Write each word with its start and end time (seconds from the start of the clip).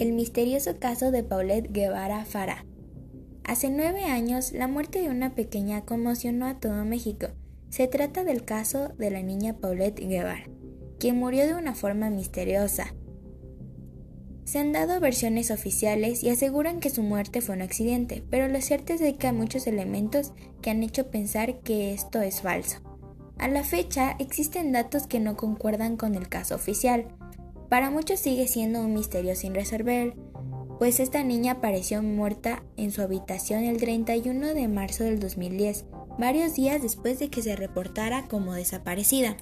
El 0.00 0.14
misterioso 0.14 0.78
caso 0.78 1.10
de 1.10 1.22
Paulette 1.22 1.70
Guevara 1.70 2.24
Farah. 2.24 2.64
Hace 3.44 3.68
nueve 3.68 4.04
años, 4.04 4.52
la 4.52 4.66
muerte 4.66 5.02
de 5.02 5.10
una 5.10 5.34
pequeña 5.34 5.84
conmocionó 5.84 6.46
a 6.46 6.58
todo 6.58 6.86
México. 6.86 7.26
Se 7.68 7.86
trata 7.86 8.24
del 8.24 8.46
caso 8.46 8.94
de 8.96 9.10
la 9.10 9.20
niña 9.20 9.58
Paulette 9.58 10.00
Guevara, 10.00 10.48
quien 10.98 11.18
murió 11.18 11.46
de 11.46 11.52
una 11.52 11.74
forma 11.74 12.08
misteriosa. 12.08 12.94
Se 14.44 14.58
han 14.58 14.72
dado 14.72 15.00
versiones 15.00 15.50
oficiales 15.50 16.24
y 16.24 16.30
aseguran 16.30 16.80
que 16.80 16.88
su 16.88 17.02
muerte 17.02 17.42
fue 17.42 17.56
un 17.56 17.60
accidente, 17.60 18.24
pero 18.30 18.48
lo 18.48 18.62
cierto 18.62 18.94
es 18.94 19.02
que 19.18 19.26
hay 19.26 19.34
muchos 19.34 19.66
elementos 19.66 20.32
que 20.62 20.70
han 20.70 20.82
hecho 20.82 21.10
pensar 21.10 21.58
que 21.60 21.92
esto 21.92 22.22
es 22.22 22.40
falso. 22.40 22.78
A 23.36 23.48
la 23.48 23.64
fecha 23.64 24.16
existen 24.18 24.72
datos 24.72 25.06
que 25.06 25.20
no 25.20 25.36
concuerdan 25.36 25.98
con 25.98 26.14
el 26.14 26.30
caso 26.30 26.54
oficial, 26.54 27.06
para 27.70 27.88
muchos 27.88 28.18
sigue 28.18 28.48
siendo 28.48 28.80
un 28.80 28.92
misterio 28.92 29.36
sin 29.36 29.54
resolver, 29.54 30.14
pues 30.80 30.98
esta 30.98 31.22
niña 31.22 31.52
apareció 31.52 32.02
muerta 32.02 32.64
en 32.76 32.90
su 32.90 33.00
habitación 33.00 33.62
el 33.62 33.76
31 33.76 34.54
de 34.54 34.66
marzo 34.66 35.04
del 35.04 35.20
2010, 35.20 35.84
varios 36.18 36.54
días 36.54 36.82
después 36.82 37.20
de 37.20 37.30
que 37.30 37.42
se 37.42 37.54
reportara 37.54 38.26
como 38.26 38.54
desaparecida. 38.54 39.36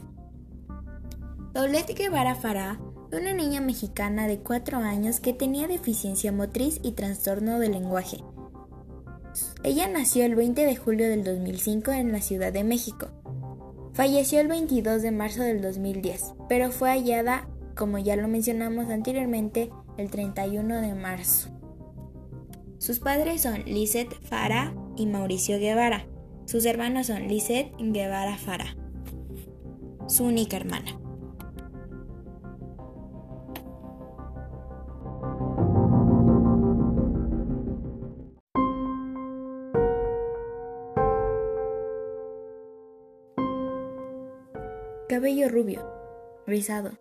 Paulette 1.54 1.96
Guevara 1.96 2.34
Farah 2.34 2.78
fue 3.08 3.20
una 3.20 3.32
niña 3.32 3.62
mexicana 3.62 4.26
de 4.26 4.40
4 4.40 4.76
años 4.76 5.20
que 5.20 5.32
tenía 5.32 5.66
deficiencia 5.66 6.30
motriz 6.30 6.80
y 6.82 6.92
trastorno 6.92 7.58
del 7.58 7.72
lenguaje. 7.72 8.18
Ella 9.62 9.88
nació 9.88 10.26
el 10.26 10.34
20 10.34 10.66
de 10.66 10.76
julio 10.76 11.08
del 11.08 11.24
2005 11.24 11.92
en 11.92 12.12
la 12.12 12.20
Ciudad 12.20 12.52
de 12.52 12.64
México. 12.64 13.08
Falleció 13.94 14.40
el 14.40 14.48
22 14.48 15.00
de 15.00 15.12
marzo 15.12 15.42
del 15.42 15.62
2010, 15.62 16.34
pero 16.48 16.70
fue 16.70 16.90
hallada 16.90 17.48
como 17.78 17.98
ya 17.98 18.16
lo 18.16 18.26
mencionamos 18.26 18.90
anteriormente, 18.90 19.70
el 19.96 20.10
31 20.10 20.80
de 20.80 20.94
marzo. 20.94 21.50
Sus 22.78 22.98
padres 22.98 23.42
son 23.42 23.62
Lizeth 23.66 24.12
Fara 24.24 24.74
y 24.96 25.06
Mauricio 25.06 25.60
Guevara. 25.60 26.06
Sus 26.44 26.66
hermanos 26.66 27.06
son 27.06 27.28
Lizeth 27.28 27.72
Guevara 27.78 28.36
Fara, 28.36 28.76
su 30.08 30.24
única 30.24 30.56
hermana. 30.56 30.98
Cabello 45.08 45.48
rubio, 45.48 45.84
rizado, 46.46 46.92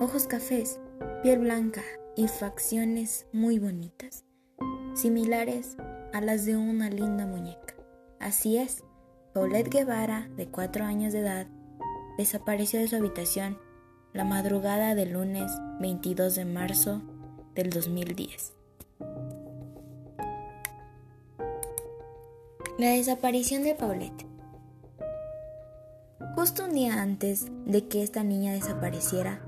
ojos 0.00 0.26
cafés, 0.26 0.80
piel 1.22 1.40
blanca 1.40 1.82
y 2.16 2.28
facciones 2.28 3.26
muy 3.32 3.58
bonitas, 3.58 4.24
similares 4.94 5.76
a 6.12 6.20
las 6.20 6.44
de 6.44 6.56
una 6.56 6.90
linda 6.90 7.26
muñeca. 7.26 7.74
Así 8.20 8.58
es, 8.58 8.84
Paulette 9.32 9.70
Guevara, 9.70 10.28
de 10.36 10.46
4 10.46 10.84
años 10.84 11.12
de 11.12 11.20
edad, 11.20 11.46
desapareció 12.18 12.80
de 12.80 12.88
su 12.88 12.96
habitación 12.96 13.58
la 14.12 14.24
madrugada 14.24 14.94
del 14.94 15.12
lunes 15.12 15.50
22 15.80 16.34
de 16.34 16.44
marzo 16.44 17.02
del 17.54 17.70
2010. 17.70 18.52
La 22.78 22.90
desaparición 22.90 23.62
de 23.62 23.74
Paulette. 23.74 24.26
Justo 26.34 26.64
un 26.64 26.72
día 26.72 27.00
antes 27.00 27.46
de 27.66 27.88
que 27.88 28.02
esta 28.02 28.22
niña 28.22 28.52
desapareciera, 28.52 29.40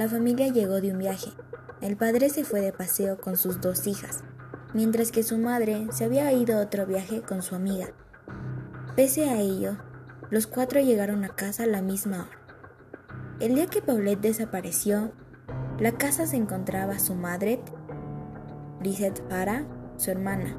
la 0.00 0.08
familia 0.08 0.48
llegó 0.48 0.80
de 0.80 0.92
un 0.92 0.98
viaje. 0.98 1.30
El 1.82 1.94
padre 1.94 2.30
se 2.30 2.42
fue 2.42 2.62
de 2.62 2.72
paseo 2.72 3.20
con 3.20 3.36
sus 3.36 3.60
dos 3.60 3.86
hijas, 3.86 4.24
mientras 4.72 5.12
que 5.12 5.22
su 5.22 5.36
madre 5.36 5.88
se 5.92 6.06
había 6.06 6.32
ido 6.32 6.56
a 6.56 6.62
otro 6.62 6.86
viaje 6.86 7.20
con 7.20 7.42
su 7.42 7.54
amiga. 7.54 7.88
Pese 8.96 9.28
a 9.28 9.38
ello, 9.38 9.76
los 10.30 10.46
cuatro 10.46 10.80
llegaron 10.80 11.22
a 11.22 11.28
casa 11.28 11.64
a 11.64 11.66
la 11.66 11.82
misma 11.82 12.20
hora. 12.20 12.38
El 13.40 13.56
día 13.56 13.66
que 13.66 13.82
Paulette 13.82 14.22
desapareció, 14.22 15.12
la 15.78 15.92
casa 15.92 16.26
se 16.26 16.36
encontraba 16.36 16.98
su 16.98 17.14
madre, 17.14 17.60
Lisette 18.82 19.20
Para, 19.28 19.66
su 19.98 20.10
hermana, 20.10 20.56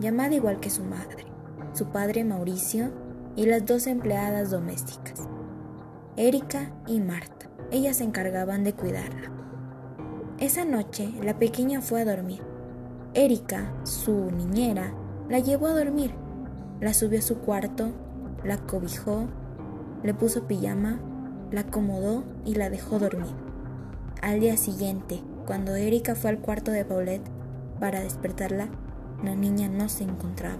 llamada 0.00 0.34
igual 0.34 0.58
que 0.58 0.68
su 0.68 0.82
madre, 0.82 1.26
su 1.74 1.92
padre 1.92 2.24
Mauricio 2.24 2.90
y 3.36 3.46
las 3.46 3.64
dos 3.64 3.86
empleadas 3.86 4.50
domésticas, 4.50 5.28
Erika 6.16 6.72
y 6.88 6.98
Marta. 6.98 7.39
Ellas 7.72 7.98
se 7.98 8.04
encargaban 8.04 8.64
de 8.64 8.72
cuidarla. 8.72 9.30
Esa 10.38 10.64
noche 10.64 11.08
la 11.22 11.38
pequeña 11.38 11.80
fue 11.80 12.00
a 12.00 12.04
dormir. 12.04 12.42
Erika, 13.14 13.72
su 13.84 14.30
niñera, 14.32 14.92
la 15.28 15.38
llevó 15.38 15.68
a 15.68 15.78
dormir. 15.78 16.12
La 16.80 16.94
subió 16.94 17.20
a 17.20 17.22
su 17.22 17.38
cuarto, 17.38 17.90
la 18.42 18.56
cobijó, 18.56 19.28
le 20.02 20.14
puso 20.14 20.48
pijama, 20.48 20.98
la 21.52 21.60
acomodó 21.60 22.24
y 22.44 22.56
la 22.56 22.70
dejó 22.70 22.98
dormir. 22.98 23.34
Al 24.20 24.40
día 24.40 24.56
siguiente, 24.56 25.22
cuando 25.46 25.76
Erika 25.76 26.16
fue 26.16 26.30
al 26.30 26.40
cuarto 26.40 26.72
de 26.72 26.84
Paulette 26.84 27.30
para 27.78 28.00
despertarla, 28.00 28.68
la 29.22 29.36
niña 29.36 29.68
no 29.68 29.88
se 29.88 30.02
encontraba. 30.02 30.58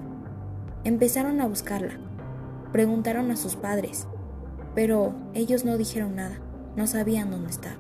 Empezaron 0.85 1.41
a 1.41 1.49
buscarla. 1.49 1.99
Preguntaron 2.71 3.33
a 3.33 3.37
sus 3.37 3.57
padres, 3.57 4.07
pero 4.77 5.13
ellos 5.35 5.65
no 5.65 5.77
dijeron 5.77 6.15
nada 6.15 6.39
no 6.77 6.87
sabían 6.87 7.31
dónde 7.31 7.51
estaba. 7.51 7.77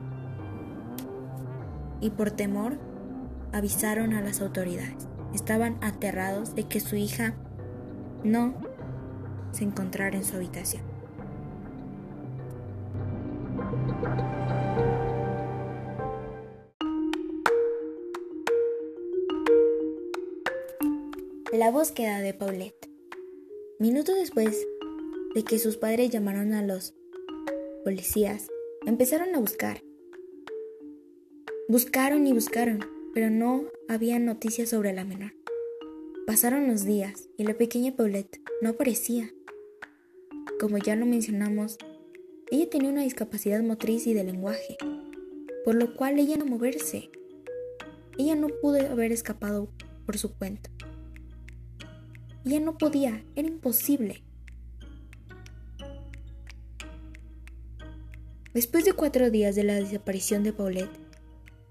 Y 2.00 2.10
por 2.10 2.30
temor, 2.30 2.78
avisaron 3.52 4.14
a 4.14 4.20
las 4.20 4.40
autoridades. 4.40 5.08
Estaban 5.34 5.76
aterrados 5.82 6.54
de 6.54 6.64
que 6.64 6.80
su 6.80 6.96
hija 6.96 7.34
no 8.24 8.54
se 9.52 9.64
encontrara 9.64 10.16
en 10.16 10.24
su 10.24 10.36
habitación. 10.36 10.82
La 21.52 21.70
búsqueda 21.70 22.20
de 22.20 22.32
Paulette. 22.32 22.88
Minutos 23.78 24.14
después 24.14 24.66
de 25.34 25.44
que 25.44 25.58
sus 25.58 25.76
padres 25.76 26.10
llamaron 26.10 26.54
a 26.54 26.62
los 26.62 26.94
policías, 27.84 28.48
Empezaron 28.86 29.34
a 29.34 29.38
buscar. 29.38 29.82
Buscaron 31.68 32.26
y 32.26 32.32
buscaron, 32.32 32.80
pero 33.12 33.28
no 33.28 33.64
había 33.88 34.18
noticias 34.18 34.70
sobre 34.70 34.94
la 34.94 35.04
menor. 35.04 35.34
Pasaron 36.26 36.66
los 36.66 36.86
días 36.86 37.28
y 37.36 37.44
la 37.44 37.52
pequeña 37.52 37.94
Paulette 37.94 38.41
no 38.62 38.70
aparecía. 38.70 39.34
Como 40.58 40.78
ya 40.78 40.96
lo 40.96 41.04
mencionamos, 41.04 41.76
ella 42.50 42.70
tenía 42.70 42.88
una 42.88 43.02
discapacidad 43.02 43.62
motriz 43.62 44.06
y 44.06 44.14
de 44.14 44.24
lenguaje, 44.24 44.78
por 45.62 45.74
lo 45.74 45.94
cual 45.94 46.18
ella 46.18 46.38
no 46.38 46.47
moverse. 46.47 47.10
Ella 48.16 48.34
no 48.34 48.48
pudo 48.48 48.80
haber 48.91 49.12
escapado 49.12 49.70
por 50.06 50.16
su 50.16 50.32
cuenta. 50.32 50.70
Ella 52.47 52.60
no 52.60 52.78
podía, 52.78 53.24
era 53.36 53.47
imposible. 53.47 54.22
Después 58.52 58.84
de 58.84 58.94
cuatro 58.94 59.30
días 59.30 59.54
de 59.54 59.62
la 59.62 59.74
desaparición 59.74 60.42
de 60.42 60.52
Paulette, 60.52 60.90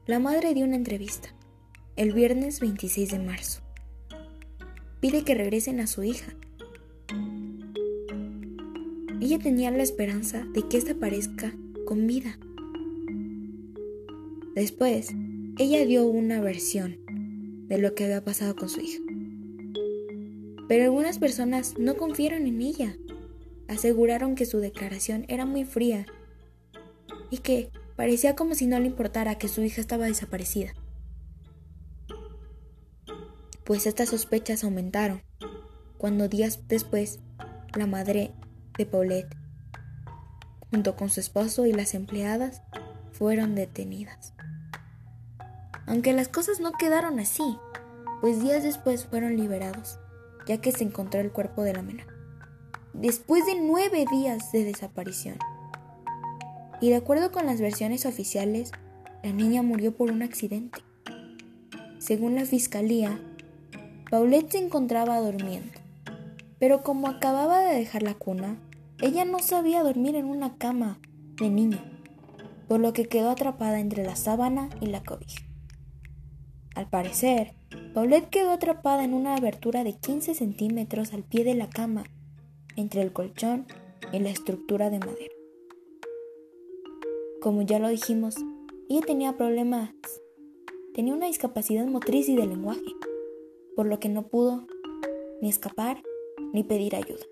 la 0.08 0.18
madre 0.18 0.54
dio 0.54 0.64
una 0.64 0.78
entrevista, 0.78 1.28
el 1.98 2.14
viernes 2.14 2.62
26 2.62 3.12
de 3.12 3.20
marzo. 3.20 3.60
Pide 5.02 5.26
que 5.26 5.36
regresen 5.36 5.82
a 5.82 5.88
su 5.88 6.04
hija. 6.04 6.34
Ella 9.20 9.40
tenía 9.40 9.72
la 9.72 9.84
esperanza 9.84 10.46
de 10.54 10.70
que 10.70 10.78
ésta 10.78 10.94
aparezca 10.94 11.54
con 11.86 12.08
vida. 12.08 12.40
Después, 14.56 15.10
ella 15.58 15.86
dio 15.86 16.08
una 16.08 16.40
versión 16.40 16.96
de 17.68 17.78
lo 17.78 17.94
que 17.94 18.06
había 18.06 18.24
pasado 18.24 18.56
con 18.56 18.70
su 18.70 18.80
hija. 18.80 19.02
Pero 20.70 20.86
algunas 20.86 21.20
personas 21.20 21.78
no 21.78 21.98
confiaron 21.98 22.48
en 22.48 22.62
ella. 22.62 22.96
Aseguraron 23.68 24.36
que 24.36 24.46
su 24.46 24.60
declaración 24.60 25.26
era 25.28 25.46
muy 25.46 25.66
fría 25.66 26.06
y 27.30 27.40
que 27.40 27.72
parecía 27.96 28.36
como 28.36 28.56
si 28.56 28.68
no 28.68 28.80
le 28.80 28.88
importara 28.88 29.38
que 29.38 29.48
su 29.48 29.62
hija 29.64 29.82
estaba 29.82 30.06
desaparecida. 30.06 30.74
Pues 33.64 33.86
estas 33.86 34.10
sospechas 34.10 34.64
aumentaron 34.64 35.22
cuando 35.98 36.28
días 36.28 36.62
después 36.68 37.20
la 37.76 37.86
madre 37.86 38.32
de 38.78 38.86
Paulette, 38.86 39.36
junto 40.72 40.96
con 40.96 41.10
su 41.10 41.20
esposo 41.20 41.66
y 41.66 41.74
las 41.74 41.94
empleadas, 41.94 42.62
fueron 43.12 43.54
detenidas. 43.54 44.34
Aunque 45.86 46.14
las 46.14 46.28
cosas 46.28 46.60
no 46.60 46.72
quedaron 46.72 47.20
así, 47.20 47.58
pues 48.22 48.42
días 48.42 48.64
después 48.64 49.06
fueron 49.06 49.38
liberados, 49.38 50.00
ya 50.48 50.62
que 50.62 50.72
se 50.72 50.84
encontró 50.84 51.20
el 51.20 51.32
cuerpo 51.32 51.64
de 51.64 51.74
la 51.74 51.82
menor. 51.82 52.08
Después 52.94 53.46
de 53.46 53.60
nueve 53.60 54.06
días 54.10 54.52
de 54.52 54.64
desaparición 54.64 55.38
y 56.82 56.90
de 56.90 56.96
acuerdo 56.96 57.32
con 57.32 57.46
las 57.46 57.62
versiones 57.62 58.06
oficiales, 58.06 58.72
la 59.24 59.32
niña 59.32 59.62
murió 59.62 59.96
por 59.96 60.12
un 60.12 60.22
accidente. 60.22 60.80
Según 61.98 62.36
la 62.36 62.46
fiscalía, 62.46 63.20
Paulette 64.10 64.54
se 64.54 64.58
encontraba 64.60 65.20
durmiendo, 65.20 65.74
pero 66.58 66.82
como 66.82 67.08
acababa 67.08 67.60
de 67.60 67.76
dejar 67.76 68.04
la 68.04 68.14
cuna, 68.14 68.58
ella 69.02 69.26
no 69.26 69.40
sabía 69.40 69.84
dormir 69.84 70.16
en 70.16 70.26
una 70.26 70.58
cama 70.58 71.00
de 71.40 71.50
niño, 71.50 71.80
por 72.68 72.80
lo 72.80 72.94
que 72.94 73.06
quedó 73.06 73.30
atrapada 73.30 73.80
entre 73.80 74.04
la 74.04 74.16
sábana 74.16 74.70
y 74.82 74.88
la 74.88 75.04
cobija. 75.04 75.44
Al 76.76 76.90
parecer, 76.90 77.54
Paulette 77.94 78.30
quedó 78.30 78.52
atrapada 78.52 79.04
en 79.04 79.14
una 79.14 79.36
abertura 79.36 79.84
de 79.84 79.94
15 79.98 80.34
centímetros 80.34 81.14
al 81.14 81.24
pie 81.24 81.44
de 81.44 81.56
la 81.56 81.70
cama, 81.70 82.04
entre 82.76 83.02
el 83.02 83.12
colchón 83.12 83.68
y 84.14 84.20
la 84.20 84.30
estructura 84.30 84.90
de 84.90 85.00
madera. 85.00 85.39
Como 87.42 87.62
ya 87.62 87.80
lo 87.80 87.88
dijimos, 87.88 88.36
ella 88.90 89.00
tenía 89.06 89.38
problemas. 89.38 89.94
Tenía 90.94 91.14
una 91.14 91.28
discapacidad 91.28 91.86
motriz 91.86 92.28
y 92.28 92.36
de 92.36 92.46
lenguaje, 92.46 92.82
por 93.78 93.86
lo 93.86 93.98
que 94.02 94.10
no 94.10 94.28
pudo 94.28 94.68
ni 95.42 95.48
escapar 95.48 96.04
ni 96.52 96.64
pedir 96.64 96.98
ayuda. 96.98 97.24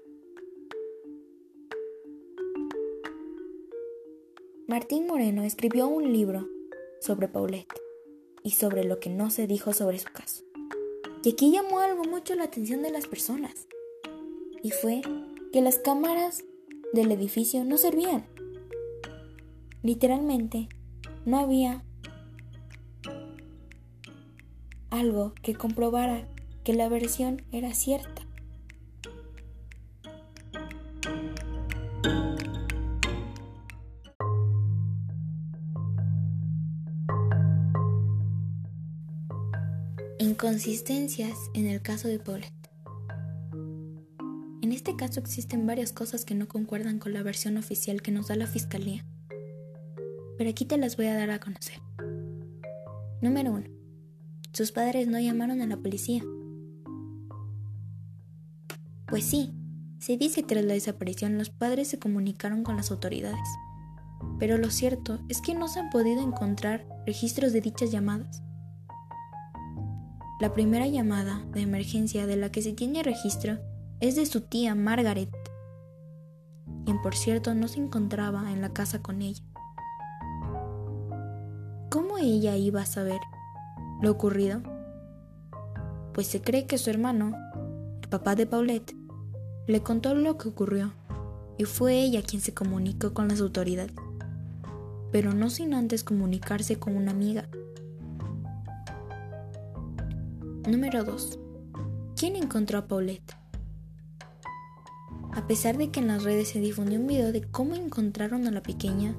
Martín 4.67 5.07
Moreno 5.07 5.43
escribió 5.43 5.89
un 5.89 6.13
libro 6.13 6.47
sobre 7.01 7.27
Paulette 7.27 7.73
y 8.43 8.51
sobre 8.51 8.85
lo 8.85 9.01
que 9.01 9.09
no 9.09 9.29
se 9.29 9.45
dijo 9.45 9.73
sobre 9.73 9.99
su 9.99 10.11
caso. 10.13 10.45
Y 11.21 11.31
aquí 11.31 11.51
llamó 11.51 11.79
algo 11.79 12.05
mucho 12.05 12.33
la 12.35 12.45
atención 12.45 12.81
de 12.81 12.91
las 12.91 13.07
personas. 13.07 13.67
Y 14.63 14.71
fue 14.71 15.01
que 15.51 15.61
las 15.61 15.79
cámaras 15.79 16.45
del 16.93 17.11
edificio 17.11 17.65
no 17.65 17.77
servían. 17.77 18.25
Literalmente, 19.87 20.67
no 21.25 21.39
había 21.39 21.81
algo 24.89 25.33
que 25.41 25.55
comprobara 25.55 26.27
que 26.65 26.73
la 26.73 26.89
versión 26.89 27.41
era 27.53 27.73
cierta. 27.73 28.23
Inconsistencias 40.19 41.37
en 41.53 41.65
el 41.65 41.81
caso 41.81 42.09
de 42.09 42.19
Paulette. 42.19 42.51
En 44.61 44.73
este 44.73 44.97
caso 44.97 45.21
existen 45.21 45.65
varias 45.65 45.93
cosas 45.93 46.25
que 46.25 46.35
no 46.35 46.49
concuerdan 46.49 46.99
con 46.99 47.13
la 47.13 47.23
versión 47.23 47.55
oficial 47.55 48.01
que 48.01 48.11
nos 48.11 48.27
da 48.27 48.35
la 48.35 48.47
Fiscalía 48.47 49.05
pero 50.37 50.49
aquí 50.49 50.65
te 50.65 50.77
las 50.77 50.97
voy 50.97 51.07
a 51.07 51.15
dar 51.15 51.29
a 51.31 51.39
conocer. 51.39 51.81
Número 53.21 53.51
1. 53.51 53.65
Sus 54.53 54.71
padres 54.71 55.07
no 55.07 55.19
llamaron 55.19 55.61
a 55.61 55.67
la 55.67 55.77
policía. 55.77 56.23
Pues 59.07 59.23
sí, 59.23 59.53
se 59.99 60.17
dice 60.17 60.41
que 60.43 60.55
tras 60.55 60.65
la 60.65 60.73
desaparición 60.73 61.37
los 61.37 61.49
padres 61.49 61.87
se 61.87 61.99
comunicaron 61.99 62.63
con 62.63 62.75
las 62.75 62.91
autoridades, 62.91 63.47
pero 64.39 64.57
lo 64.57 64.69
cierto 64.69 65.19
es 65.29 65.41
que 65.41 65.55
no 65.55 65.67
se 65.67 65.79
han 65.79 65.89
podido 65.89 66.21
encontrar 66.21 66.85
registros 67.05 67.53
de 67.53 67.61
dichas 67.61 67.91
llamadas. 67.91 68.43
La 70.39 70.53
primera 70.53 70.85
llamada 70.87 71.43
de 71.53 71.61
emergencia 71.61 72.27
de 72.27 72.35
la 72.35 72.51
que 72.51 72.61
se 72.61 72.73
tiene 72.73 73.01
registro 73.01 73.57
es 73.99 74.15
de 74.15 74.25
su 74.27 74.41
tía 74.41 74.75
Margaret, 74.75 75.31
quien 76.85 77.01
por 77.01 77.15
cierto 77.15 77.55
no 77.55 77.67
se 77.67 77.79
encontraba 77.79 78.51
en 78.51 78.61
la 78.61 78.71
casa 78.73 79.01
con 79.01 79.21
ella. 79.23 79.43
¿Cómo 81.89 82.17
ella 82.17 82.57
iba 82.57 82.81
a 82.81 82.85
saber 82.85 83.21
lo 84.01 84.11
ocurrido? 84.11 84.61
Pues 86.13 86.27
se 86.27 86.41
cree 86.41 86.65
que 86.65 86.77
su 86.77 86.89
hermano, 86.89 87.31
el 88.01 88.09
papá 88.09 88.35
de 88.35 88.45
Paulette, 88.45 88.93
le 89.67 89.81
contó 89.81 90.13
lo 90.13 90.37
que 90.37 90.49
ocurrió 90.49 90.91
y 91.57 91.63
fue 91.63 92.01
ella 92.01 92.21
quien 92.23 92.41
se 92.41 92.53
comunicó 92.53 93.13
con 93.13 93.29
las 93.29 93.39
autoridades, 93.39 93.93
pero 95.13 95.33
no 95.33 95.49
sin 95.49 95.73
antes 95.73 96.03
comunicarse 96.03 96.77
con 96.77 96.97
una 96.97 97.11
amiga. 97.11 97.47
Número 100.69 101.05
2. 101.05 101.39
¿Quién 102.17 102.35
encontró 102.35 102.79
a 102.79 102.87
Paulette? 102.87 103.33
A 105.31 105.47
pesar 105.47 105.77
de 105.77 105.89
que 105.89 106.01
en 106.01 106.07
las 106.07 106.23
redes 106.23 106.49
se 106.49 106.59
difundió 106.59 106.99
un 106.99 107.07
video 107.07 107.31
de 107.31 107.43
cómo 107.43 107.75
encontraron 107.75 108.45
a 108.45 108.51
la 108.51 108.61
pequeña, 108.61 109.15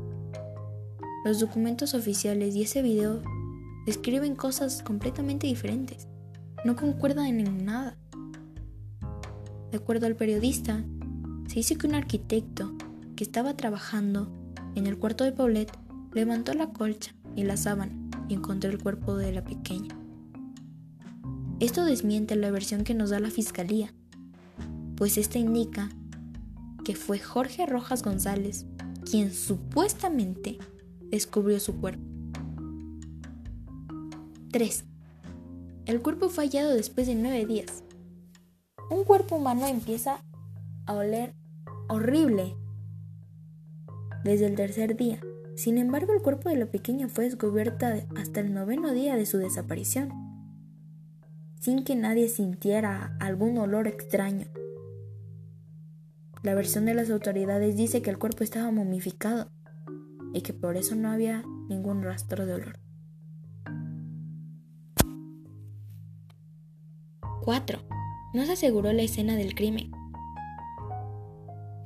los 1.24 1.40
documentos 1.40 1.94
oficiales 1.94 2.54
y 2.54 2.62
ese 2.62 2.82
video 2.82 3.22
describen 3.86 4.34
cosas 4.34 4.82
completamente 4.82 5.46
diferentes. 5.46 6.08
No 6.64 6.76
concuerdan 6.76 7.26
en 7.26 7.64
nada. 7.64 7.96
De 9.70 9.78
acuerdo 9.78 10.06
al 10.06 10.16
periodista, 10.16 10.84
se 11.46 11.54
dice 11.56 11.76
que 11.76 11.86
un 11.86 11.94
arquitecto 11.94 12.72
que 13.16 13.24
estaba 13.24 13.56
trabajando 13.56 14.30
en 14.74 14.86
el 14.86 14.98
cuarto 14.98 15.24
de 15.24 15.32
Paulette 15.32 15.76
levantó 16.12 16.54
la 16.54 16.72
colcha 16.72 17.14
y 17.34 17.44
la 17.44 17.56
sábana 17.56 17.92
y 18.28 18.34
encontró 18.34 18.70
el 18.70 18.78
cuerpo 18.78 19.16
de 19.16 19.32
la 19.32 19.44
pequeña. 19.44 19.96
Esto 21.60 21.84
desmiente 21.84 22.36
la 22.36 22.50
versión 22.50 22.84
que 22.84 22.94
nos 22.94 23.10
da 23.10 23.20
la 23.20 23.30
fiscalía, 23.30 23.92
pues 24.96 25.18
esta 25.18 25.38
indica 25.38 25.88
que 26.84 26.94
fue 26.94 27.18
Jorge 27.18 27.66
Rojas 27.66 28.02
González 28.02 28.66
quien 29.10 29.32
supuestamente 29.32 30.58
descubrió 31.10 31.60
su 31.60 31.80
cuerpo. 31.80 32.02
3. 34.52 34.84
El 35.86 36.02
cuerpo 36.02 36.28
fue 36.28 36.44
hallado 36.44 36.74
después 36.74 37.06
de 37.06 37.14
nueve 37.14 37.46
días. 37.46 37.82
Un 38.90 39.04
cuerpo 39.04 39.36
humano 39.36 39.66
empieza 39.66 40.22
a 40.86 40.94
oler 40.94 41.34
horrible 41.88 42.56
desde 44.24 44.46
el 44.46 44.54
tercer 44.54 44.96
día. 44.96 45.20
Sin 45.56 45.76
embargo, 45.76 46.12
el 46.12 46.22
cuerpo 46.22 46.48
de 46.48 46.56
la 46.56 46.66
pequeña 46.66 47.08
fue 47.08 47.24
descubierta 47.24 48.06
hasta 48.16 48.40
el 48.40 48.54
noveno 48.54 48.92
día 48.92 49.16
de 49.16 49.26
su 49.26 49.38
desaparición, 49.38 50.10
sin 51.60 51.84
que 51.84 51.96
nadie 51.96 52.28
sintiera 52.28 53.16
algún 53.18 53.58
olor 53.58 53.88
extraño. 53.88 54.46
La 56.42 56.54
versión 56.54 56.84
de 56.84 56.94
las 56.94 57.10
autoridades 57.10 57.76
dice 57.76 58.00
que 58.00 58.10
el 58.10 58.18
cuerpo 58.18 58.44
estaba 58.44 58.70
momificado 58.70 59.50
y 60.34 60.42
que 60.42 60.52
por 60.52 60.76
eso 60.76 60.94
no 60.94 61.10
había 61.10 61.44
ningún 61.68 62.02
rastro 62.02 62.46
de 62.46 62.54
olor. 62.54 62.78
4. 67.48 67.80
No 68.34 68.44
se 68.44 68.52
aseguró 68.52 68.92
la 68.92 69.02
escena 69.02 69.36
del 69.36 69.54
crimen. 69.54 69.90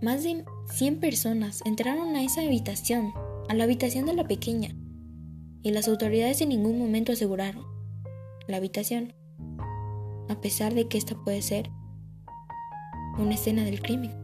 Más 0.00 0.25
de 0.25 0.45
100 0.71 0.99
personas 0.99 1.62
entraron 1.64 2.17
a 2.17 2.25
esa 2.25 2.43
habitación, 2.43 3.12
a 3.49 3.55
la 3.55 3.64
habitación 3.64 4.07
de 4.07 4.14
la 4.14 4.26
pequeña, 4.26 4.75
y 5.62 5.71
las 5.71 5.87
autoridades 5.87 6.40
en 6.40 6.49
ningún 6.49 6.78
momento 6.78 7.12
aseguraron 7.12 7.64
la 8.49 8.57
habitación, 8.57 9.14
a 10.28 10.40
pesar 10.40 10.75
de 10.75 10.88
que 10.88 10.99
esta 10.99 11.14
puede 11.14 11.43
ser 11.43 11.71
una 13.19 13.35
escena 13.35 13.64
del 13.64 13.81
crimen. 13.81 14.22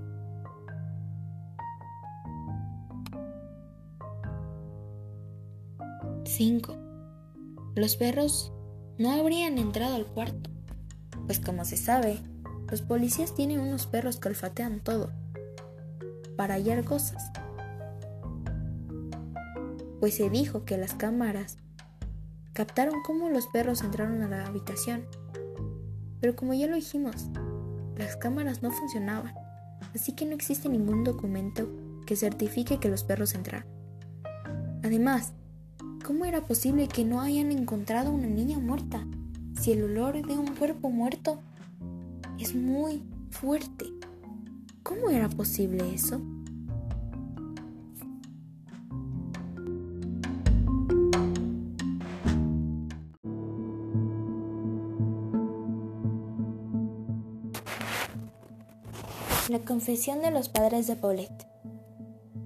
5. 6.38 6.76
Los 7.74 7.96
perros 7.96 8.52
no 8.96 9.10
habrían 9.10 9.58
entrado 9.58 9.96
al 9.96 10.06
cuarto, 10.06 10.50
pues 11.26 11.40
como 11.40 11.64
se 11.64 11.76
sabe, 11.76 12.20
los 12.70 12.80
policías 12.80 13.34
tienen 13.34 13.58
unos 13.58 13.88
perros 13.88 14.20
que 14.20 14.28
olfatean 14.28 14.78
todo, 14.78 15.10
para 16.36 16.54
hallar 16.54 16.84
cosas. 16.84 17.32
Pues 19.98 20.14
se 20.14 20.30
dijo 20.30 20.64
que 20.64 20.78
las 20.78 20.94
cámaras 20.94 21.58
captaron 22.52 23.02
cómo 23.04 23.30
los 23.30 23.48
perros 23.48 23.82
entraron 23.82 24.22
a 24.22 24.28
la 24.28 24.46
habitación, 24.46 25.06
pero 26.20 26.36
como 26.36 26.54
ya 26.54 26.68
lo 26.68 26.76
dijimos, 26.76 27.26
las 27.96 28.14
cámaras 28.16 28.62
no 28.62 28.70
funcionaban, 28.70 29.34
así 29.92 30.14
que 30.14 30.24
no 30.24 30.36
existe 30.36 30.68
ningún 30.68 31.02
documento 31.02 31.68
que 32.06 32.14
certifique 32.14 32.78
que 32.78 32.90
los 32.90 33.02
perros 33.02 33.34
entraron. 33.34 33.66
Además, 34.84 35.32
¿Cómo 36.08 36.24
era 36.24 36.40
posible 36.40 36.88
que 36.88 37.04
no 37.04 37.20
hayan 37.20 37.52
encontrado 37.52 38.10
una 38.10 38.28
niña 38.28 38.58
muerta 38.58 39.06
si 39.60 39.72
el 39.72 39.84
olor 39.84 40.26
de 40.26 40.38
un 40.38 40.56
cuerpo 40.56 40.88
muerto 40.88 41.42
es 42.38 42.54
muy 42.54 43.02
fuerte? 43.30 43.84
¿Cómo 44.82 45.10
era 45.10 45.28
posible 45.28 45.84
eso? 45.92 46.22
La 59.50 59.58
confesión 59.58 60.22
de 60.22 60.30
los 60.30 60.48
padres 60.48 60.86
de 60.86 60.96
Paulette. 60.96 61.46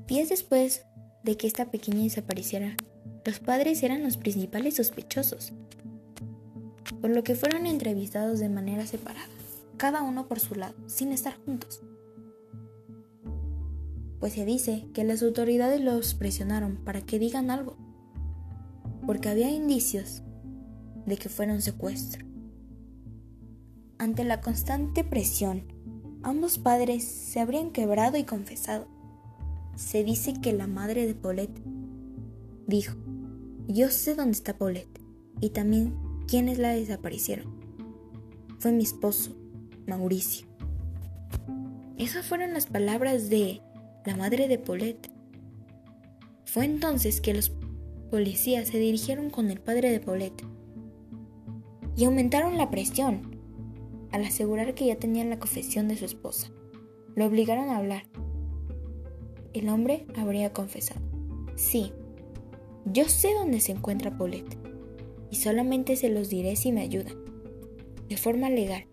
Días 0.08 0.30
después 0.30 0.84
de 1.22 1.36
que 1.36 1.46
esta 1.46 1.66
pequeña 1.66 2.02
desapareciera, 2.02 2.76
los 3.24 3.38
padres 3.38 3.82
eran 3.82 4.02
los 4.02 4.16
principales 4.16 4.76
sospechosos. 4.76 5.52
por 7.00 7.10
lo 7.10 7.24
que 7.24 7.34
fueron 7.34 7.66
entrevistados 7.66 8.38
de 8.38 8.48
manera 8.48 8.86
separada, 8.86 9.26
cada 9.76 10.02
uno 10.02 10.28
por 10.28 10.38
su 10.38 10.54
lado, 10.54 10.74
sin 10.86 11.10
estar 11.10 11.36
juntos. 11.44 11.82
Pues 14.20 14.34
se 14.34 14.44
dice 14.44 14.86
que 14.94 15.02
las 15.02 15.20
autoridades 15.22 15.80
los 15.80 16.14
presionaron 16.14 16.76
para 16.76 17.00
que 17.00 17.18
digan 17.18 17.50
algo, 17.50 17.76
porque 19.04 19.28
había 19.28 19.50
indicios 19.50 20.22
de 21.06 21.16
que 21.16 21.28
fuera 21.28 21.52
un 21.52 21.62
secuestro. 21.62 22.24
Ante 23.98 24.22
la 24.22 24.40
constante 24.40 25.02
presión, 25.02 25.64
ambos 26.22 26.58
padres 26.58 27.02
se 27.02 27.40
habrían 27.40 27.70
quebrado 27.70 28.16
y 28.16 28.24
confesado. 28.24 28.86
Se 29.74 30.04
dice 30.04 30.34
que 30.40 30.52
la 30.52 30.68
madre 30.68 31.04
de 31.06 31.14
Paulette 31.14 31.60
dijo, 32.66 32.94
yo 33.68 33.88
sé 33.88 34.14
dónde 34.14 34.32
está 34.32 34.56
Paulette 34.56 35.00
y 35.40 35.50
también 35.50 35.94
quiénes 36.26 36.58
la 36.58 36.70
desaparecieron. 36.70 37.60
Fue 38.58 38.72
mi 38.72 38.82
esposo, 38.82 39.36
Mauricio. 39.86 40.46
Esas 41.98 42.26
fueron 42.26 42.54
las 42.54 42.66
palabras 42.66 43.28
de 43.28 43.60
la 44.04 44.16
madre 44.16 44.48
de 44.48 44.58
Paulette. 44.58 45.10
Fue 46.44 46.64
entonces 46.64 47.20
que 47.20 47.34
los 47.34 47.52
policías 48.10 48.68
se 48.68 48.78
dirigieron 48.78 49.30
con 49.30 49.50
el 49.50 49.60
padre 49.60 49.90
de 49.90 50.00
Paulette 50.00 50.44
y 51.96 52.04
aumentaron 52.04 52.56
la 52.58 52.70
presión 52.70 53.38
al 54.10 54.24
asegurar 54.24 54.74
que 54.74 54.86
ya 54.86 54.96
tenían 54.96 55.30
la 55.30 55.38
confesión 55.38 55.88
de 55.88 55.96
su 55.96 56.04
esposa. 56.04 56.50
Lo 57.14 57.26
obligaron 57.26 57.70
a 57.70 57.78
hablar. 57.78 58.04
El 59.52 59.68
hombre 59.68 60.06
habría 60.16 60.52
confesado. 60.52 61.00
Sí, 61.56 61.92
yo 62.84 63.08
sé 63.08 63.32
dónde 63.34 63.60
se 63.60 63.72
encuentra 63.72 64.16
Paulette 64.16 64.58
y 65.30 65.36
solamente 65.36 65.96
se 65.96 66.08
los 66.08 66.28
diré 66.28 66.56
si 66.56 66.72
me 66.72 66.82
ayudan, 66.82 67.16
de 68.08 68.16
forma 68.16 68.50
legal, 68.50 68.86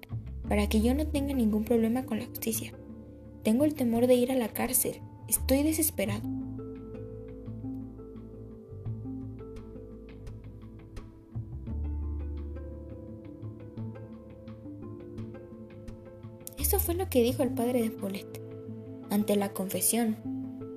para 0.48 0.67
que 0.67 0.81
yo 0.81 0.93
no 0.93 1.08
tenga 1.08 1.34
ningún 1.34 1.63
problema 1.63 2.05
con 2.05 2.19
la 2.19 2.25
justicia. 2.25 2.74
Tengo 3.43 3.65
el 3.65 3.74
temor 3.74 4.08
de 4.08 4.15
ir 4.15 4.31
a 4.31 4.36
la 4.36 4.50
cárcel, 4.50 5.01
estoy 5.27 5.63
desesperado. 5.63 6.27
Eso 16.60 16.79
fue 16.79 16.93
lo 16.93 17.10
que 17.10 17.24
dijo 17.24 17.41
el 17.41 17.50
padre 17.50 17.81
de 17.81 17.89
Paulette. 17.89 18.41
Ante 19.10 19.36
la 19.36 19.53
confesión, 19.53 20.17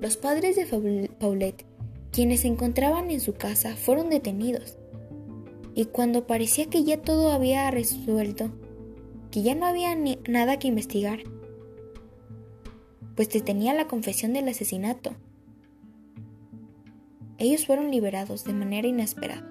los 0.00 0.16
padres 0.16 0.56
de 0.56 1.08
Paulette, 1.20 1.66
quienes 2.12 2.40
se 2.40 2.48
encontraban 2.48 3.10
en 3.10 3.20
su 3.20 3.32
casa, 3.34 3.74
fueron 3.74 4.10
detenidos 4.10 4.78
y 5.74 5.86
cuando 5.86 6.26
parecía 6.26 6.66
que 6.66 6.84
ya 6.84 7.00
todo 7.00 7.32
había 7.32 7.70
resuelto, 7.70 8.50
que 9.30 9.42
ya 9.42 9.54
no 9.54 9.66
había 9.66 9.96
nada 10.28 10.58
que 10.58 10.68
investigar, 10.68 11.20
pues 13.16 13.28
tenía 13.28 13.72
la 13.72 13.88
confesión 13.88 14.32
del 14.32 14.48
asesinato. 14.48 15.14
Ellos 17.38 17.66
fueron 17.66 17.90
liberados 17.90 18.44
de 18.44 18.52
manera 18.52 18.86
inesperada. 18.86 19.48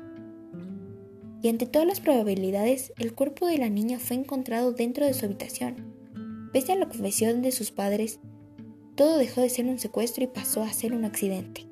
Y 1.44 1.50
ante 1.50 1.66
todas 1.66 1.88
las 1.88 2.00
probabilidades, 2.00 2.94
el 2.98 3.14
cuerpo 3.14 3.48
de 3.48 3.58
la 3.58 3.70
niña 3.70 3.98
fue 3.98 4.16
encontrado 4.16 4.74
dentro 4.74 5.06
de 5.06 5.14
su 5.16 5.26
habitación. 5.26 5.92
Pese 6.54 6.74
a 6.74 6.76
la 6.76 6.88
confesión 6.88 7.42
de 7.42 7.52
sus 7.52 7.72
padres, 7.72 8.20
todo 8.96 9.18
dejó 9.18 9.42
de 9.42 9.50
ser 9.50 9.66
un 9.66 9.80
secuestro 9.80 10.24
y 10.24 10.28
pasó 10.28 10.62
a 10.62 10.72
ser 10.72 10.94
un 10.94 11.06
accidente. 11.06 11.71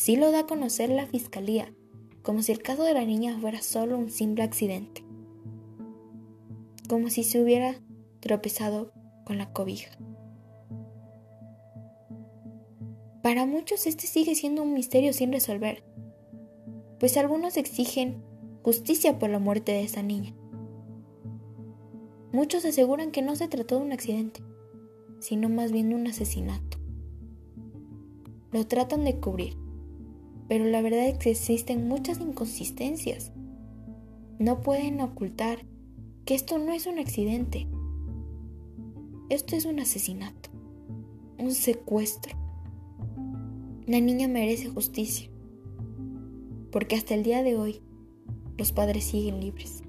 Así 0.00 0.16
lo 0.16 0.30
da 0.32 0.38
a 0.38 0.46
conocer 0.46 0.88
la 0.88 1.04
fiscalía, 1.04 1.74
como 2.22 2.40
si 2.40 2.52
el 2.52 2.62
caso 2.62 2.84
de 2.84 2.94
la 2.94 3.04
niña 3.04 3.38
fuera 3.38 3.60
solo 3.60 3.98
un 3.98 4.08
simple 4.08 4.42
accidente, 4.42 5.04
como 6.88 7.10
si 7.10 7.22
se 7.22 7.38
hubiera 7.38 7.74
tropezado 8.20 8.94
con 9.26 9.36
la 9.36 9.52
cobija. 9.52 9.90
Para 13.22 13.44
muchos 13.44 13.86
este 13.86 14.06
sigue 14.06 14.34
siendo 14.34 14.62
un 14.62 14.72
misterio 14.72 15.12
sin 15.12 15.32
resolver, 15.32 15.84
pues 16.98 17.18
algunos 17.18 17.58
exigen 17.58 18.22
justicia 18.62 19.18
por 19.18 19.28
la 19.28 19.38
muerte 19.38 19.72
de 19.72 19.82
esa 19.82 20.02
niña. 20.02 20.34
Muchos 22.32 22.64
aseguran 22.64 23.10
que 23.10 23.20
no 23.20 23.36
se 23.36 23.48
trató 23.48 23.76
de 23.76 23.82
un 23.82 23.92
accidente, 23.92 24.40
sino 25.18 25.50
más 25.50 25.72
bien 25.72 25.90
de 25.90 25.96
un 25.96 26.06
asesinato. 26.06 26.78
Lo 28.50 28.66
tratan 28.66 29.04
de 29.04 29.20
cubrir, 29.20 29.58
pero 30.50 30.64
la 30.64 30.82
verdad 30.82 31.06
es 31.06 31.16
que 31.16 31.30
existen 31.30 31.86
muchas 31.86 32.18
inconsistencias. 32.18 33.30
No 34.40 34.62
pueden 34.62 35.00
ocultar 35.00 35.64
que 36.24 36.34
esto 36.34 36.58
no 36.58 36.72
es 36.72 36.88
un 36.88 36.98
accidente. 36.98 37.68
Esto 39.28 39.54
es 39.54 39.64
un 39.64 39.78
asesinato, 39.78 40.50
un 41.38 41.52
secuestro. 41.52 42.36
La 43.86 44.00
niña 44.00 44.26
merece 44.26 44.68
justicia, 44.68 45.30
porque 46.72 46.96
hasta 46.96 47.14
el 47.14 47.22
día 47.22 47.44
de 47.44 47.54
hoy 47.54 47.80
los 48.58 48.72
padres 48.72 49.04
siguen 49.04 49.38
libres. 49.40 49.84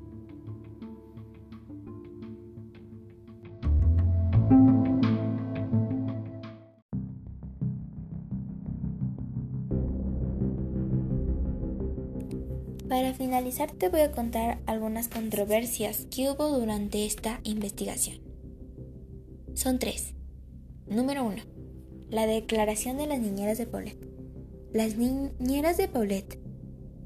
Finalizar 13.31 13.71
te 13.71 13.87
voy 13.87 14.01
a 14.01 14.11
contar 14.11 14.59
algunas 14.65 15.07
controversias 15.07 16.05
que 16.13 16.29
hubo 16.29 16.49
durante 16.49 17.05
esta 17.05 17.39
investigación. 17.43 18.19
Son 19.53 19.79
tres. 19.79 20.15
Número 20.85 21.23
uno, 21.23 21.41
La 22.09 22.25
declaración 22.25 22.97
de 22.97 23.07
las 23.07 23.21
niñeras 23.21 23.57
de 23.57 23.67
Paulette. 23.67 24.05
Las 24.73 24.97
niñeras 24.97 25.77
de 25.77 25.87
Paulette, 25.87 26.41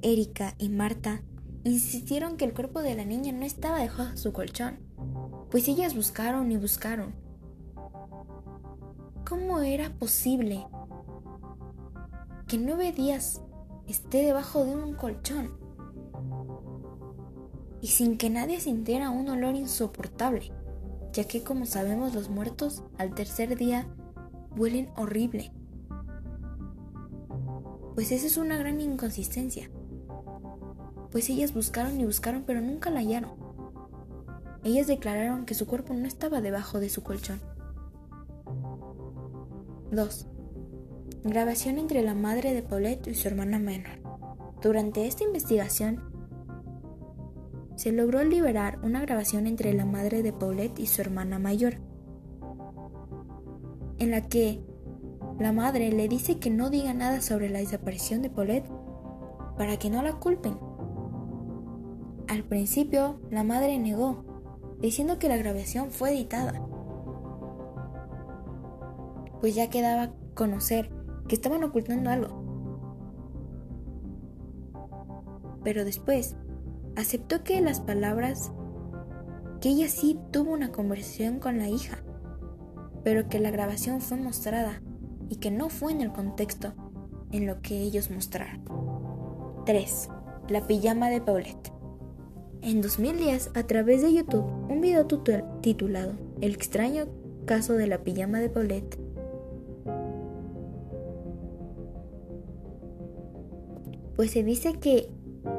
Erika 0.01 0.55
y 0.58 0.70
Marta, 0.70 1.22
insistieron 1.63 2.38
que 2.38 2.46
el 2.46 2.55
cuerpo 2.55 2.82
de 2.82 2.96
la 2.96 3.05
niña 3.05 3.32
no 3.32 3.46
estaba 3.46 3.77
debajo 3.77 4.05
de 4.05 4.17
su 4.17 4.34
colchón, 4.34 4.79
pues 5.51 5.67
ellas 5.67 5.96
buscaron 5.96 6.51
y 6.51 6.58
buscaron. 6.58 7.13
¿Cómo 9.29 9.60
era 9.60 9.91
posible 9.91 10.65
que 12.48 12.58
nueve 12.58 12.91
días 12.94 13.44
esté 13.88 14.24
debajo 14.24 14.65
de 14.65 14.75
un 14.75 14.96
colchón? 14.96 15.64
Y 17.82 17.88
sin 17.88 18.17
que 18.17 18.29
nadie 18.29 18.60
sintiera 18.60 19.10
un 19.10 19.29
olor 19.29 19.55
insoportable, 19.55 20.51
ya 21.13 21.25
que 21.25 21.44
como 21.44 21.65
sabemos 21.65 22.13
los 22.13 22.29
muertos 22.29 22.84
al 22.98 23.13
tercer 23.13 23.55
día 23.55 23.88
huelen 24.55 24.89
horrible. 24.96 25.51
Pues 27.96 28.12
esa 28.12 28.27
es 28.27 28.38
una 28.38 28.58
gran 28.58 28.82
inconsistencia. 28.82 29.70
Pues 31.12 31.29
ellas 31.29 31.53
buscaron 31.53 32.00
y 32.00 32.05
buscaron 32.05 32.44
pero 32.46 32.62
nunca 32.62 32.89
la 32.89 33.00
hallaron. 33.00 33.32
Ellas 34.63 34.88
declararon 34.88 35.46
que 35.46 35.53
su 35.53 35.67
cuerpo 35.67 35.94
no 35.94 36.08
estaba 36.08 36.41
debajo 36.41 36.79
de 36.79 36.89
su 36.89 37.03
colchón. 37.03 37.39
2. 39.91 40.27
Grabación 41.24 41.77
entre 41.77 42.01
la 42.01 42.15
madre 42.15 42.53
de 42.53 42.63
Paulette 42.63 43.08
y 43.08 43.15
su 43.15 43.27
hermana 43.27 43.60
menor. 43.60 44.00
Durante 44.62 45.08
esta 45.08 45.24
investigación, 45.24 46.14
se 47.75 47.91
logró 47.91 48.24
liberar 48.24 48.79
una 48.84 49.01
grabación 49.01 49.48
entre 49.48 49.74
la 49.74 49.86
madre 49.86 50.24
de 50.24 50.34
Paulette 50.34 50.79
y 50.79 50.88
su 50.88 51.01
hermana 51.01 51.39
mayor, 51.39 51.75
en 53.98 54.12
la 54.12 54.22
que 54.22 54.62
la 55.39 55.51
madre 55.51 55.91
le 55.91 56.08
dice 56.08 56.39
que 56.39 56.50
no 56.50 56.70
diga 56.70 56.94
nada 56.94 57.22
sobre 57.22 57.50
la 57.50 57.60
desaparición 57.60 58.22
de 58.22 58.29
Paulette 58.29 58.70
para 59.58 59.77
que 59.77 59.89
no 59.89 60.01
la 60.01 60.13
culpen. 60.13 60.58
Al 62.27 62.44
principio, 62.44 63.20
la 63.29 63.44
madre 63.44 63.77
negó, 63.77 64.24
diciendo 64.79 65.20
que 65.20 65.29
la 65.29 65.38
grabación 65.38 65.91
fue 65.91 66.13
editada, 66.13 66.62
pues 69.41 69.55
ya 69.55 69.70
quedaba 69.70 70.13
conocer 70.34 70.89
que 71.27 71.36
estaban 71.36 71.63
ocultando 71.63 72.10
algo. 72.10 72.44
Pero 75.63 75.84
después, 75.84 76.36
aceptó 76.96 77.44
que 77.44 77.62
las 77.62 77.80
palabras, 77.80 78.52
que 79.62 79.70
ella 79.70 79.88
sí 79.88 80.20
tuvo 80.32 80.52
una 80.52 80.72
conversación 80.72 81.40
con 81.40 81.58
la 81.58 81.68
hija, 81.68 82.04
pero 83.04 83.30
que 83.30 83.40
la 83.40 83.52
grabación 83.52 84.02
fue 84.02 84.18
mostrada 84.18 84.82
y 85.30 85.38
que 85.38 85.52
no 85.52 85.70
fue 85.70 85.92
en 85.92 86.02
el 86.02 86.12
contexto 86.12 86.74
en 87.32 87.46
lo 87.46 87.62
que 87.62 87.80
ellos 87.82 88.10
mostraron. 88.10 88.64
3. 89.66 90.10
La 90.50 90.68
pijama 90.68 91.10
de 91.10 91.22
Paulette. 91.22 91.72
En 92.62 92.82
2010, 92.82 93.52
a 93.56 93.64
través 93.64 94.02
de 94.02 94.14
YouTube, 94.14 94.46
un 94.70 94.82
video 94.82 95.06
titulado 95.62 96.14
El 96.42 96.54
extraño 96.54 97.06
caso 97.46 97.74
de 97.74 97.88
la 97.88 98.04
pijama 98.04 98.40
de 98.40 98.50
Paulette 98.50 99.06
pues 104.16 104.32
se 104.32 104.44
dice 104.44 104.74
que 104.80 105.10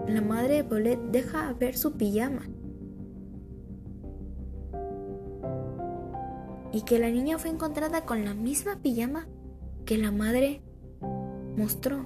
la 0.08 0.20
madre 0.20 0.56
de 0.56 0.64
Paulette 0.64 1.10
deja 1.10 1.52
ver 1.54 1.76
su 1.76 1.92
pijama. 1.92 2.42
Y 6.72 6.82
que 6.82 6.98
la 6.98 7.10
niña 7.10 7.38
fue 7.38 7.50
encontrada 7.50 8.04
con 8.04 8.24
la 8.24 8.34
misma 8.34 8.76
pijama 8.82 9.26
que 9.84 9.98
la 9.98 10.12
madre 10.12 10.62
mostró. 11.56 12.04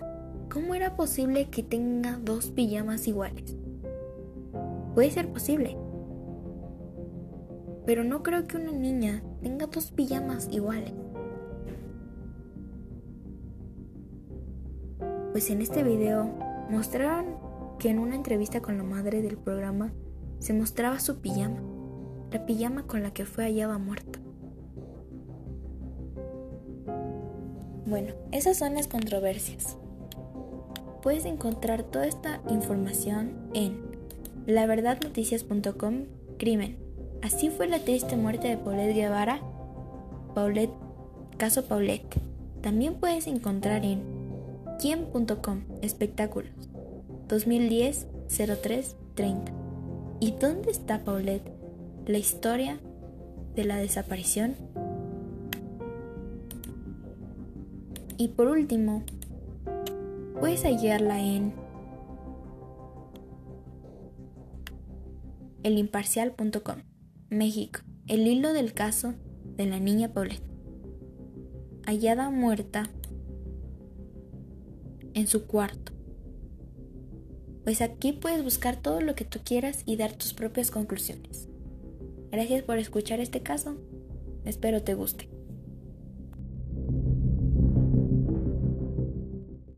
¿Cómo 0.50 0.74
era 0.74 0.96
posible 0.96 1.48
que 1.50 1.62
tenga 1.62 2.18
dos 2.22 2.50
pijamas 2.50 3.06
iguales? 3.06 3.56
Puede 4.94 5.10
ser 5.10 5.32
posible. 5.32 5.76
Pero 7.86 8.04
no 8.04 8.22
creo 8.22 8.46
que 8.46 8.56
una 8.56 8.72
niña 8.72 9.22
tenga 9.42 9.66
dos 9.66 9.90
pijamas 9.90 10.48
iguales. 10.50 10.92
Pues 15.32 15.50
en 15.50 15.60
este 15.60 15.82
video 15.82 16.24
mostraron 16.70 17.49
que 17.80 17.88
en 17.88 17.98
una 17.98 18.14
entrevista 18.14 18.60
con 18.60 18.76
la 18.76 18.84
madre 18.84 19.22
del 19.22 19.38
programa 19.38 19.90
se 20.38 20.52
mostraba 20.52 21.00
su 21.00 21.20
pijama, 21.20 21.62
la 22.30 22.44
pijama 22.44 22.86
con 22.86 23.02
la 23.02 23.12
que 23.12 23.24
fue 23.24 23.44
hallada 23.44 23.78
muerta. 23.78 24.20
Bueno, 27.86 28.12
esas 28.32 28.58
son 28.58 28.74
las 28.74 28.86
controversias. 28.86 29.78
Puedes 31.02 31.24
encontrar 31.24 31.82
toda 31.82 32.06
esta 32.06 32.42
información 32.50 33.48
en 33.54 33.80
laverdadnoticias.com 34.46 36.04
Crimen. 36.38 36.76
Así 37.22 37.48
fue 37.48 37.66
la 37.66 37.78
triste 37.78 38.16
muerte 38.16 38.48
de 38.48 38.58
Paulette 38.58 38.94
Guevara. 38.94 39.40
Paulette, 40.34 40.74
caso 41.38 41.64
Paulette. 41.64 42.20
También 42.60 42.94
puedes 42.96 43.26
encontrar 43.26 43.86
en 43.86 44.02
quién.com 44.78 45.62
Espectáculos 45.80 46.69
2010 47.30 48.08
03 48.28 48.96
30. 49.14 49.52
¿Y 50.18 50.32
dónde 50.32 50.72
está 50.72 51.04
Paulette? 51.04 51.48
La 52.06 52.18
historia 52.18 52.80
de 53.54 53.64
la 53.64 53.76
desaparición. 53.76 54.56
Y 58.16 58.28
por 58.28 58.48
último, 58.48 59.04
puedes 60.40 60.64
hallarla 60.64 61.20
en 61.20 61.54
elimparcial.com, 65.62 66.82
México. 67.28 67.80
El 68.08 68.26
hilo 68.26 68.52
del 68.52 68.74
caso 68.74 69.14
de 69.56 69.66
la 69.66 69.78
niña 69.78 70.12
Paulette. 70.12 70.42
Hallada 71.86 72.28
muerta 72.30 72.90
en 75.14 75.28
su 75.28 75.46
cuarto. 75.46 75.99
Pues 77.64 77.82
aquí 77.82 78.12
puedes 78.12 78.42
buscar 78.42 78.76
todo 78.76 79.00
lo 79.00 79.14
que 79.14 79.24
tú 79.24 79.40
quieras 79.44 79.82
y 79.86 79.96
dar 79.96 80.12
tus 80.12 80.34
propias 80.34 80.70
conclusiones. 80.70 81.48
Gracias 82.30 82.62
por 82.62 82.78
escuchar 82.78 83.20
este 83.20 83.42
caso. 83.42 83.76
Espero 84.44 84.82
te 84.82 84.94
guste. 84.94 85.39